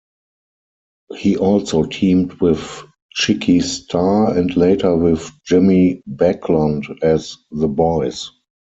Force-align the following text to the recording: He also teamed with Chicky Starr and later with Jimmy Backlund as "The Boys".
He 1.15 1.37
also 1.37 1.83
teamed 1.83 2.33
with 2.41 2.83
Chicky 3.11 3.59
Starr 3.59 4.35
and 4.35 4.57
later 4.57 4.95
with 4.97 5.29
Jimmy 5.45 6.01
Backlund 6.09 7.03
as 7.03 7.37
"The 7.51 7.67
Boys". 7.67 8.31